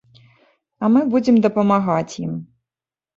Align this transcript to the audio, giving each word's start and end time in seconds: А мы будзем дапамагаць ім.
А 0.87 0.87
мы 0.93 1.03
будзем 1.15 1.35
дапамагаць 1.47 2.13
ім. 2.25 2.33